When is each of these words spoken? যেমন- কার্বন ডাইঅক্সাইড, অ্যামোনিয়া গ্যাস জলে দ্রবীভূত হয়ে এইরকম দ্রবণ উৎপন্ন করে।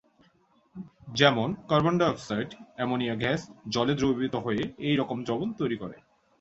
যেমন- 1.13 1.57
কার্বন 1.69 1.95
ডাইঅক্সাইড, 1.97 2.49
অ্যামোনিয়া 2.75 3.15
গ্যাস 3.15 3.41
জলে 3.69 3.93
দ্রবীভূত 3.95 4.35
হয়ে 4.35 4.63
এইরকম 4.79 5.17
দ্রবণ 5.23 5.49
উৎপন্ন 5.49 5.73
করে। 5.77 5.97